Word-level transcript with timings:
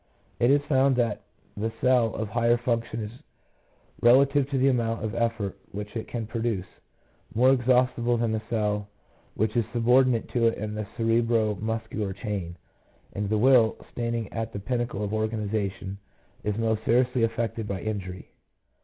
It 0.39 0.49
is 0.49 0.63
found 0.63 0.95
that 0.95 1.21
the 1.55 1.71
cell 1.79 2.15
of 2.15 2.27
higher 2.29 2.57
function 2.57 3.03
is, 3.03 3.11
relative 4.01 4.49
to 4.49 4.57
the 4.57 4.67
amount 4.69 5.03
of 5.05 5.13
effort 5.13 5.59
which 5.73 5.95
it 5.95 6.07
can 6.07 6.25
produce, 6.25 6.65
more 7.35 7.51
exhaustible 7.51 8.17
than 8.17 8.31
the 8.31 8.41
cell 8.49 8.87
which 9.35 9.55
is 9.55 9.63
subordinate 9.71 10.27
to 10.29 10.47
it 10.47 10.57
in 10.57 10.73
the 10.73 10.87
cerebro 10.97 11.53
muscular 11.61 12.13
chain; 12.13 12.55
and 13.13 13.29
the 13.29 13.37
will, 13.37 13.75
standing 13.91 14.33
at 14.33 14.53
the 14.53 14.59
pinnacle 14.59 15.03
of 15.03 15.13
organization, 15.13 15.99
is 16.43 16.57
most 16.57 16.83
seriously 16.83 17.21
affected 17.21 17.67
by 17.67 17.79
injury. 17.81 18.31